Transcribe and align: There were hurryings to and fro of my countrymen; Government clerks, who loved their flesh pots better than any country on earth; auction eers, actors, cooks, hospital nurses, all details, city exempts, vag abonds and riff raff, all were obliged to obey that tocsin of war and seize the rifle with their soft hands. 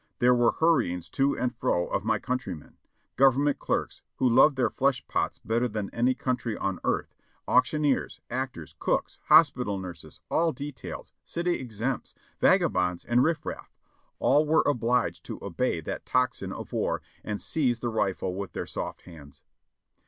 There 0.17 0.33
were 0.33 0.53
hurryings 0.53 1.09
to 1.09 1.37
and 1.37 1.55
fro 1.55 1.85
of 1.85 2.03
my 2.03 2.17
countrymen; 2.17 2.77
Government 3.17 3.59
clerks, 3.59 4.01
who 4.15 4.27
loved 4.27 4.55
their 4.55 4.71
flesh 4.71 5.05
pots 5.07 5.37
better 5.45 5.67
than 5.67 5.91
any 5.91 6.15
country 6.15 6.57
on 6.57 6.79
earth; 6.83 7.13
auction 7.47 7.85
eers, 7.85 8.19
actors, 8.27 8.75
cooks, 8.79 9.19
hospital 9.25 9.77
nurses, 9.77 10.19
all 10.31 10.53
details, 10.53 11.11
city 11.23 11.59
exempts, 11.59 12.15
vag 12.39 12.61
abonds 12.63 13.05
and 13.07 13.23
riff 13.23 13.45
raff, 13.45 13.77
all 14.17 14.43
were 14.47 14.63
obliged 14.65 15.23
to 15.25 15.37
obey 15.39 15.81
that 15.81 16.03
tocsin 16.07 16.51
of 16.51 16.73
war 16.73 17.03
and 17.23 17.39
seize 17.39 17.79
the 17.79 17.89
rifle 17.89 18.33
with 18.33 18.53
their 18.53 18.65
soft 18.65 19.03
hands. 19.03 19.43